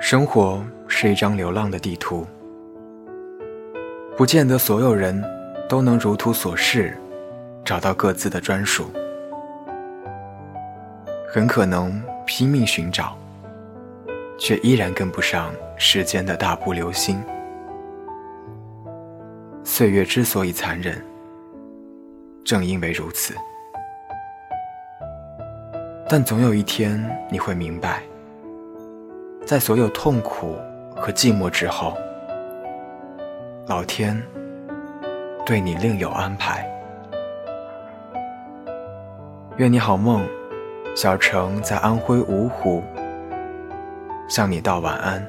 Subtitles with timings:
[0.00, 2.24] 生活是一张流浪的地图，
[4.16, 5.22] 不见得所有人
[5.68, 6.96] 都能如图所示，
[7.64, 8.90] 找到各自的专属。
[11.28, 13.18] 很可能拼命寻找，
[14.38, 17.20] 却依然跟不上时间的大步流星。
[19.64, 21.04] 岁月之所以残忍，
[22.44, 23.34] 正因为如此。
[26.08, 28.02] 但总有一天你会明白，
[29.48, 30.58] 在所有痛苦
[30.94, 31.96] 和寂寞之后，
[33.66, 34.22] 老天
[35.46, 36.70] 对你另有安排。
[39.56, 40.22] 愿你好梦。
[40.94, 42.82] 小城在安徽芜湖，
[44.28, 45.26] 向你道晚安。